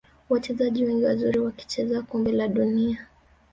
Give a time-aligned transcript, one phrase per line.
[0.29, 3.07] wachezaji wengi wazuri wakicheza kombe la dunia